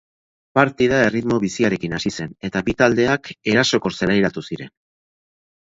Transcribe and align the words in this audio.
Partida 0.59 1.01
erritmo 1.09 1.37
biziarekin 1.43 1.95
hasi 1.99 2.13
zen 2.15 2.33
eta 2.49 2.65
bi 2.71 2.77
taldeak 2.83 3.33
erasokor 3.55 3.99
zelairatu 4.03 4.49
ziren. 4.51 4.77